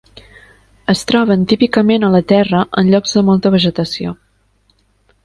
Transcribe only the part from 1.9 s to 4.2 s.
a la terra en llocs de molta vegetació.